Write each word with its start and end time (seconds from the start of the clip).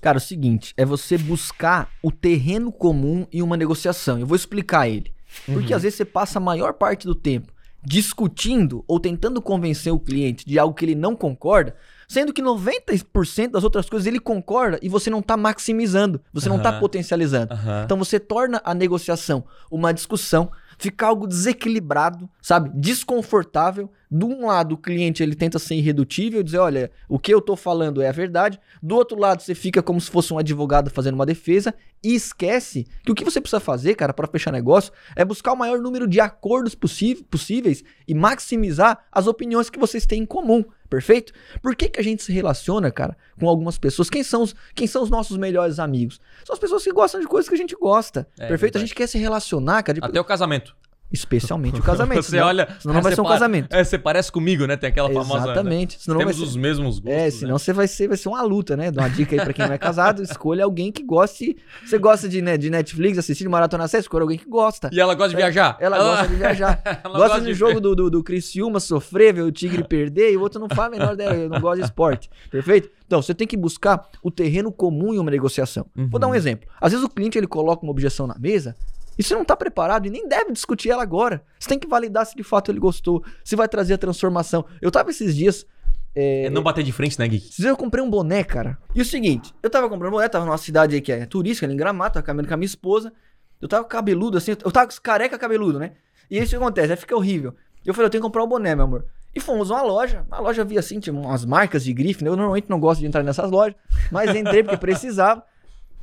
Cara, 0.00 0.16
é 0.16 0.20
o 0.20 0.20
seguinte, 0.20 0.72
é 0.76 0.84
você 0.84 1.18
buscar 1.18 1.90
o 2.02 2.10
terreno 2.12 2.70
comum 2.72 3.26
em 3.32 3.42
uma 3.42 3.56
negociação. 3.56 4.18
Eu 4.18 4.26
vou 4.26 4.36
explicar 4.36 4.88
ele. 4.88 5.12
Porque 5.46 5.72
Uhum. 5.72 5.76
às 5.76 5.82
vezes 5.82 5.96
você 5.96 6.04
passa 6.04 6.38
a 6.38 6.42
maior 6.42 6.72
parte 6.74 7.06
do 7.06 7.14
tempo 7.14 7.52
discutindo 7.84 8.84
ou 8.88 8.98
tentando 8.98 9.40
convencer 9.40 9.92
o 9.92 9.98
cliente 10.00 10.44
de 10.46 10.58
algo 10.58 10.74
que 10.74 10.84
ele 10.84 10.94
não 10.94 11.14
concorda, 11.14 11.76
sendo 12.08 12.32
que 12.32 12.42
90% 12.42 13.50
das 13.52 13.64
outras 13.64 13.88
coisas 13.88 14.06
ele 14.06 14.18
concorda 14.18 14.78
e 14.82 14.88
você 14.88 15.10
não 15.10 15.22
tá 15.22 15.36
maximizando, 15.36 16.20
você 16.32 16.48
não 16.48 16.58
tá 16.58 16.70
Aham. 16.70 16.80
potencializando. 16.80 17.52
Aham. 17.52 17.82
Então 17.84 17.98
você 17.98 18.18
torna 18.18 18.60
a 18.64 18.74
negociação 18.74 19.44
uma 19.70 19.92
discussão, 19.92 20.50
fica 20.78 21.06
algo 21.06 21.26
desequilibrado, 21.26 22.28
sabe? 22.40 22.70
Desconfortável. 22.74 23.90
De 24.10 24.24
um 24.24 24.46
lado, 24.46 24.74
o 24.74 24.78
cliente 24.78 25.22
ele 25.22 25.34
tenta 25.34 25.58
ser 25.58 25.74
irredutível, 25.74 26.42
dizer, 26.42 26.58
olha, 26.58 26.90
o 27.06 27.18
que 27.18 27.34
eu 27.34 27.42
tô 27.42 27.56
falando 27.56 28.00
é 28.00 28.08
a 28.08 28.12
verdade. 28.12 28.58
Do 28.82 28.94
outro 28.94 29.18
lado, 29.18 29.42
você 29.42 29.54
fica 29.54 29.82
como 29.82 30.00
se 30.00 30.10
fosse 30.10 30.32
um 30.32 30.38
advogado 30.38 30.88
fazendo 30.88 31.14
uma 31.14 31.26
defesa 31.26 31.74
e 32.02 32.14
esquece 32.14 32.86
que 33.04 33.12
o 33.12 33.14
que 33.14 33.24
você 33.24 33.40
precisa 33.40 33.60
fazer, 33.60 33.96
cara, 33.96 34.14
para 34.14 34.28
fechar 34.28 34.50
negócio 34.50 34.92
é 35.14 35.24
buscar 35.24 35.52
o 35.52 35.56
maior 35.56 35.78
número 35.80 36.06
de 36.06 36.20
acordos 36.20 36.74
possíveis 36.74 37.84
e 38.06 38.14
maximizar 38.14 39.04
as 39.12 39.26
opiniões 39.26 39.68
que 39.68 39.78
vocês 39.78 40.06
têm 40.06 40.22
em 40.22 40.26
comum. 40.26 40.64
Perfeito? 40.88 41.32
Por 41.62 41.76
que, 41.76 41.88
que 41.88 42.00
a 42.00 42.02
gente 42.02 42.22
se 42.22 42.32
relaciona, 42.32 42.90
cara, 42.90 43.16
com 43.38 43.48
algumas 43.48 43.78
pessoas? 43.78 44.08
Quem 44.08 44.22
são, 44.22 44.42
os, 44.42 44.54
quem 44.74 44.86
são 44.86 45.02
os 45.02 45.10
nossos 45.10 45.36
melhores 45.36 45.78
amigos? 45.78 46.20
São 46.44 46.54
as 46.54 46.58
pessoas 46.58 46.82
que 46.82 46.92
gostam 46.92 47.20
de 47.20 47.26
coisas 47.26 47.48
que 47.48 47.54
a 47.54 47.58
gente 47.58 47.74
gosta. 47.76 48.26
É, 48.38 48.46
perfeito? 48.48 48.76
A 48.76 48.78
verdade. 48.78 48.86
gente 48.86 48.94
quer 48.94 49.06
se 49.06 49.18
relacionar, 49.18 49.82
cara. 49.82 50.00
de- 50.00 50.06
Até 50.06 50.20
o 50.20 50.24
casamento. 50.24 50.74
Especialmente 51.10 51.80
o 51.80 51.82
casamento. 51.84 52.22
Você 52.22 52.30
senão- 52.32 52.46
olha. 52.46 52.68
Senão 52.78 52.94
não 52.96 53.02
vai 53.02 53.14
ser 53.14 53.20
um 53.20 53.24
casamento. 53.24 53.74
É, 53.74 53.82
você 53.82 53.98
parece 53.98 54.30
comigo, 54.30 54.66
né? 54.66 54.76
Tem 54.76 54.88
aquela 54.90 55.08
famosa. 55.08 55.38
né? 55.46 55.52
Exatamente. 55.52 55.98
Senão 56.02 56.18
Temos 56.18 56.36
vai 56.36 56.44
ser... 56.44 56.50
os 56.50 56.56
mesmos 56.56 56.98
gostos. 56.98 57.18
É, 57.18 57.24
né? 57.24 57.30
senão 57.30 57.58
você 57.58 57.72
vai 57.72 57.88
ser, 57.88 58.08
vai 58.08 58.16
ser 58.16 58.28
uma 58.28 58.42
luta, 58.42 58.76
né? 58.76 58.90
Dá 58.90 59.02
uma 59.02 59.10
dica 59.10 59.34
aí 59.34 59.40
pra 59.42 59.52
quem 59.52 59.66
não 59.66 59.74
é 59.74 59.78
casado, 59.78 60.22
escolha 60.22 60.64
alguém 60.64 60.92
que 60.92 61.02
goste. 61.02 61.56
Você 61.84 61.98
gosta 61.98 62.28
de, 62.28 62.42
né, 62.42 62.56
de 62.58 62.68
Netflix, 62.70 63.18
assistir 63.18 63.44
de 63.44 63.48
maratona 63.48 63.88
série, 63.88 64.02
escolha 64.02 64.22
alguém 64.22 64.38
que 64.38 64.48
gosta. 64.48 64.90
E 64.92 65.00
ela 65.00 65.14
gosta 65.14 65.30
de 65.30 65.36
viajar? 65.36 65.76
Ela 65.80 65.98
gosta 65.98 66.28
de 66.28 66.34
viajar. 66.34 66.82
Ela 67.04 67.18
gosta 67.18 67.40
de 67.40 67.46
do 67.48 67.54
jogo 67.54 67.80
do, 67.80 67.94
do, 67.94 68.10
do 68.10 68.22
Criciúma 68.22 68.78
sofrer, 68.80 69.32
ver 69.32 69.42
o 69.42 69.50
Tigre 69.52 69.82
perder, 69.84 70.32
e 70.32 70.36
o 70.36 70.40
outro 70.40 70.60
não 70.60 70.68
faz 70.68 70.88
a 70.88 70.90
menor 70.90 71.14
ideia, 71.14 71.30
eu 71.34 71.48
não 71.48 71.60
gosto 71.60 71.78
de 71.80 71.84
esporte. 71.86 72.28
Perfeito? 72.50 72.90
Então, 73.06 73.22
você 73.22 73.34
tem 73.34 73.46
que 73.46 73.56
buscar 73.56 74.06
o 74.22 74.30
terreno 74.30 74.70
comum 74.70 75.14
em 75.14 75.18
uma 75.18 75.30
negociação. 75.30 75.86
Vou 75.96 76.20
dar 76.20 76.26
um 76.26 76.30
Uhum. 76.30 76.36
exemplo. 76.36 76.68
Às 76.78 76.92
vezes 76.92 77.04
o 77.06 77.08
cliente 77.08 77.38
ele 77.38 77.46
coloca 77.46 77.82
uma 77.82 77.90
objeção 77.90 78.26
na 78.26 78.36
mesa 78.38 78.76
e 79.18 79.22
você 79.22 79.34
não 79.34 79.42
está 79.42 79.56
preparado 79.56 80.06
e 80.06 80.10
nem 80.10 80.28
deve 80.28 80.52
discutir 80.52 80.90
ela 80.90 81.02
agora. 81.02 81.42
Você 81.58 81.68
tem 81.68 81.78
que 81.78 81.88
validar 81.88 82.24
se 82.24 82.36
de 82.36 82.42
fato 82.44 82.70
ele 82.70 82.78
gostou, 82.78 83.22
se 83.44 83.56
vai 83.56 83.68
trazer 83.68 83.94
a 83.94 83.98
transformação. 83.98 84.64
Eu 84.80 84.90
tava 84.90 85.10
esses 85.10 85.34
dias. 85.36 85.66
é, 86.14 86.44
É 86.44 86.50
não 86.50 86.62
bater 86.62 86.84
de 86.84 86.92
frente, 86.92 87.18
né, 87.18 87.26
Geek? 87.26 87.62
eu 87.62 87.76
comprei 87.76 88.02
um 88.02 88.08
boné, 88.08 88.44
cara. 88.44 88.78
E 88.94 89.00
o 89.00 89.04
seguinte, 89.04 89.52
eu 89.62 89.68
tava 89.68 89.88
comprando 89.88 90.10
um 90.12 90.16
boné, 90.16 90.28
tava 90.28 90.44
numa 90.44 90.56
cidade 90.58 90.94
aí 90.94 91.00
que 91.00 91.10
é 91.12 91.26
turística, 91.26 91.66
ali 91.66 91.74
em 91.74 91.76
Gramado, 91.76 92.14
tava 92.14 92.24
caminhando 92.24 92.48
com 92.48 92.54
a 92.54 92.56
minha 92.56 92.66
esposa. 92.66 93.12
Eu 93.60 93.66
tava 93.66 93.84
cabeludo 93.84 94.38
assim, 94.38 94.52
eu 94.52 94.70
tava 94.70 94.88
careca 95.02 95.36
cabeludo, 95.36 95.78
né? 95.80 95.92
E 96.30 96.38
isso 96.38 96.50
que 96.50 96.56
acontece, 96.56 96.92
aí 96.92 96.96
fica 96.96 97.16
horrível. 97.16 97.54
Eu 97.84 97.92
falei, 97.92 98.06
eu 98.06 98.10
tenho 98.10 98.22
que 98.22 98.26
comprar 98.26 98.44
um 98.44 98.48
boné, 98.48 98.74
meu 98.74 98.84
amor. 98.84 99.04
E 99.34 99.40
fomos 99.40 99.68
numa 99.68 99.82
loja, 99.82 100.24
a 100.30 100.40
loja 100.40 100.64
via 100.64 100.80
assim, 100.80 101.00
tinha 101.00 101.12
umas 101.12 101.44
marcas 101.44 101.84
de 101.84 101.92
grife, 101.92 102.22
né? 102.24 102.30
Eu 102.30 102.36
normalmente 102.36 102.68
não 102.70 102.78
gosto 102.80 103.00
de 103.00 103.06
entrar 103.06 103.22
nessas 103.22 103.50
lojas, 103.50 103.74
mas 104.10 104.34
entrei 104.34 104.62
porque 104.62 104.76
precisava. 104.78 105.44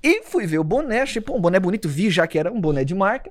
E 0.04 0.24
fui 0.24 0.46
ver 0.46 0.60
o 0.60 0.64
boné, 0.64 1.02
achei, 1.02 1.22
pô, 1.22 1.36
um 1.36 1.42
boné 1.42 1.60
bonito, 1.60 1.90
vi 1.90 2.10
já 2.10 2.28
que 2.28 2.38
era 2.38 2.52
um 2.52 2.62
boné 2.62 2.84
de 2.84 2.94
marca. 2.94 3.30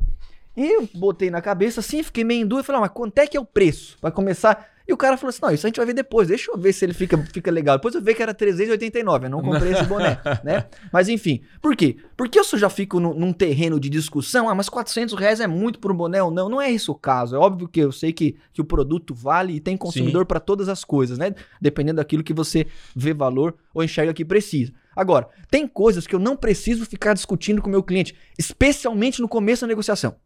E 0.57 0.87
botei 0.95 1.31
na 1.31 1.41
cabeça 1.43 1.81
assim, 1.81 2.03
fiquei 2.03 2.23
meio 2.25 2.43
em 2.43 2.47
dúvida, 2.47 2.65
falei, 2.65 2.79
ah, 2.79 2.83
mas 2.83 2.91
quanto 2.93 3.19
é 3.19 3.27
que 3.27 3.37
é 3.37 3.41
o 3.41 3.45
preço? 3.45 3.97
Vai 4.01 4.13
começar. 4.13 4.69
E 4.87 4.93
o 4.93 4.97
cara 4.99 5.17
falou 5.17 5.31
assim: 5.31 5.39
não, 5.43 5.51
isso 5.51 5.67
a 5.67 5.69
gente 5.69 5.79
vai 5.79 5.87
ver 5.87 5.95
depois, 5.95 6.29
deixa 6.29 6.51
eu 6.53 6.59
ver 6.59 6.73
se 6.75 6.85
ele 6.85 6.93
fica, 6.93 7.17
fica 7.33 7.51
legal. 7.51 7.79
Depois 7.79 7.95
eu 7.95 8.03
vi 8.03 8.15
que 8.15 8.23
era 8.23 8.35
389, 8.35 9.27
eu 9.27 9.31
não 9.31 9.41
comprei 9.41 9.73
esse 9.73 9.83
boné, 9.85 10.21
né? 10.45 10.67
Mas 10.93 11.09
enfim, 11.09 11.41
por 11.63 11.75
quê? 11.75 11.97
Porque 12.17 12.39
eu 12.39 12.45
já 12.45 12.69
fico 12.69 13.01
nu- 13.01 13.15
num 13.15 13.33
terreno 13.33 13.81
de 13.81 13.89
discussão, 13.89 14.47
ah, 14.49 14.55
mas 14.55 14.69
400 14.69 15.15
reais 15.19 15.41
é 15.41 15.47
muito 15.47 15.79
por 15.79 15.91
um 15.91 15.97
boné 15.97 16.23
ou 16.23 16.31
não? 16.31 16.51
Não 16.51 16.61
é 16.61 16.71
isso 16.71 16.93
o 16.93 16.95
caso. 16.95 17.35
É 17.35 17.39
óbvio 17.39 17.67
que 17.67 17.81
eu 17.81 17.91
sei 17.91 18.13
que, 18.13 18.37
que 18.53 18.61
o 18.61 18.65
produto 18.65 19.15
vale 19.15 19.55
e 19.55 19.61
tem 19.61 19.75
consumidor 19.77 20.27
para 20.27 20.39
todas 20.39 20.69
as 20.69 20.85
coisas, 20.85 21.17
né? 21.17 21.35
Dependendo 21.61 21.97
daquilo 21.97 22.23
que 22.23 22.35
você 22.35 22.67
vê 22.95 23.15
valor 23.15 23.55
ou 23.73 23.83
enxerga 23.83 24.13
que 24.13 24.25
precisa. 24.25 24.71
Agora, 24.95 25.29
tem 25.51 25.67
coisas 25.67 26.07
que 26.07 26.15
eu 26.15 26.19
não 26.19 26.37
preciso 26.37 26.87
ficar 26.87 27.15
discutindo 27.15 27.61
com 27.61 27.69
o 27.69 27.71
meu 27.71 27.83
cliente, 27.83 28.15
especialmente 28.39 29.21
no 29.21 29.29
começo 29.29 29.63
da 29.63 29.69
negociação. 29.69 30.17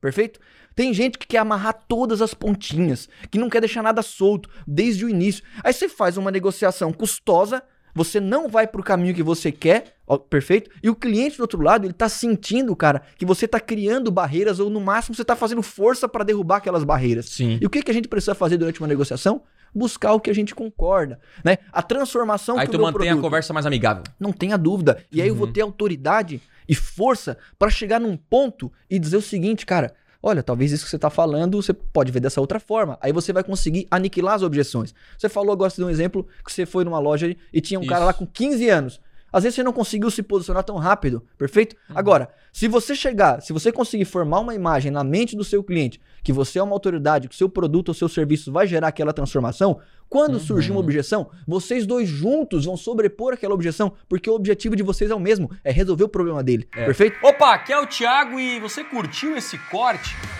Perfeito? 0.00 0.38
Tem 0.74 0.94
gente 0.94 1.18
que 1.18 1.26
quer 1.26 1.38
amarrar 1.38 1.86
todas 1.88 2.22
as 2.22 2.34
pontinhas, 2.34 3.08
que 3.30 3.38
não 3.38 3.50
quer 3.50 3.60
deixar 3.60 3.82
nada 3.82 4.00
solto 4.00 4.48
desde 4.66 5.04
o 5.04 5.08
início. 5.08 5.42
Aí 5.64 5.72
você 5.72 5.88
faz 5.88 6.16
uma 6.16 6.30
negociação 6.30 6.92
custosa, 6.92 7.62
você 7.94 8.20
não 8.20 8.48
vai 8.48 8.66
pro 8.66 8.82
caminho 8.82 9.12
que 9.12 9.22
você 9.22 9.50
quer, 9.50 9.96
ó, 10.06 10.16
perfeito? 10.16 10.70
E 10.80 10.88
o 10.88 10.94
cliente 10.94 11.36
do 11.36 11.40
outro 11.40 11.60
lado, 11.60 11.84
ele 11.84 11.92
tá 11.92 12.08
sentindo, 12.08 12.76
cara, 12.76 13.02
que 13.16 13.26
você 13.26 13.48
tá 13.48 13.58
criando 13.58 14.10
barreiras 14.10 14.60
ou 14.60 14.70
no 14.70 14.80
máximo 14.80 15.16
você 15.16 15.24
tá 15.24 15.34
fazendo 15.34 15.62
força 15.62 16.08
para 16.08 16.22
derrubar 16.22 16.58
aquelas 16.58 16.84
barreiras. 16.84 17.26
Sim. 17.26 17.58
E 17.60 17.66
o 17.66 17.70
que, 17.70 17.82
que 17.82 17.90
a 17.90 17.94
gente 17.94 18.06
precisa 18.06 18.34
fazer 18.34 18.56
durante 18.56 18.80
uma 18.80 18.86
negociação? 18.86 19.42
Buscar 19.74 20.12
o 20.12 20.20
que 20.20 20.30
a 20.30 20.34
gente 20.34 20.54
concorda, 20.54 21.18
né? 21.44 21.58
A 21.72 21.82
transformação 21.82 22.58
Aí 22.58 22.66
que 22.66 22.72
tu 22.72 22.78
o 22.78 22.82
mantém 22.82 23.08
a 23.08 23.12
produto- 23.12 23.22
conversa 23.22 23.52
mais 23.52 23.66
amigável. 23.66 24.02
não 24.18 24.32
tenha 24.32 24.56
dúvida. 24.56 25.02
E 25.12 25.20
aí 25.22 25.28
eu 25.28 25.34
Uhum. 25.34 25.38
vou 25.40 25.48
ter 25.52 25.60
autoridade 25.60 26.40
e 26.68 26.74
força 26.74 27.36
pra 27.58 27.70
chegar 27.70 28.00
num 28.00 28.16
ponto 28.16 28.72
e 28.90 28.98
dizer 28.98 29.16
o 29.16 29.22
seguinte, 29.22 29.64
cara. 29.66 29.94
Olha, 30.20 30.42
talvez 30.42 30.72
isso 30.72 30.84
que 30.84 30.90
você 30.90 30.98
tá 30.98 31.08
falando, 31.10 31.62
você 31.62 31.72
pode 31.72 32.10
ver 32.10 32.18
dessa 32.18 32.40
outra 32.40 32.58
forma. 32.58 32.98
Aí 33.00 33.12
você 33.12 33.32
vai 33.32 33.44
conseguir 33.44 33.86
aniquilar 33.88 34.34
as 34.34 34.42
objeções. 34.42 34.92
Você 35.16 35.28
falou, 35.28 35.52
eu 35.52 35.56
gosto 35.56 35.76
de 35.76 35.84
um 35.84 35.88
exemplo, 35.90 36.26
que 36.44 36.52
você 36.52 36.66
foi 36.66 36.82
numa 36.84 36.98
loja 36.98 37.36
e 37.52 37.60
tinha 37.60 37.78
um 37.78 37.86
cara 37.86 38.00
Isso. 38.00 38.06
lá 38.06 38.12
com 38.12 38.26
15 38.26 38.68
anos. 38.68 39.00
Às 39.32 39.42
vezes 39.42 39.56
você 39.56 39.62
não 39.62 39.72
conseguiu 39.72 40.10
se 40.10 40.22
posicionar 40.22 40.64
tão 40.64 40.76
rápido, 40.76 41.22
perfeito? 41.36 41.76
Uhum. 41.90 41.98
Agora, 41.98 42.28
se 42.52 42.66
você 42.66 42.94
chegar, 42.94 43.40
se 43.42 43.52
você 43.52 43.70
conseguir 43.70 44.04
formar 44.06 44.40
uma 44.40 44.54
imagem 44.54 44.90
na 44.90 45.04
mente 45.04 45.36
do 45.36 45.44
seu 45.44 45.62
cliente, 45.62 46.00
que 46.22 46.32
você 46.32 46.58
é 46.58 46.62
uma 46.62 46.72
autoridade, 46.74 47.28
que 47.28 47.36
seu 47.36 47.48
produto 47.48 47.88
ou 47.88 47.94
seu 47.94 48.08
serviço 48.08 48.50
vai 48.50 48.66
gerar 48.66 48.88
aquela 48.88 49.12
transformação, 49.12 49.80
quando 50.08 50.38
surgir 50.40 50.70
Uhum. 50.70 50.76
uma 50.78 50.80
objeção, 50.84 51.28
vocês 51.46 51.86
dois 51.86 52.08
juntos 52.08 52.64
vão 52.64 52.76
sobrepor 52.76 53.34
aquela 53.34 53.52
objeção, 53.54 53.92
porque 54.08 54.30
o 54.30 54.34
objetivo 54.34 54.74
de 54.74 54.82
vocês 54.82 55.10
é 55.10 55.14
o 55.14 55.20
mesmo, 55.20 55.50
é 55.62 55.70
resolver 55.70 56.04
o 56.04 56.08
problema 56.08 56.42
dele, 56.42 56.66
É. 56.74 56.86
perfeito? 56.86 57.18
Opa, 57.22 57.52
aqui 57.54 57.72
é 57.72 57.78
o 57.80 57.86
Thiago 57.86 58.40
e 58.40 58.58
você 58.60 58.82
curtiu 58.82 59.36
esse 59.36 59.58
corte? 59.70 60.16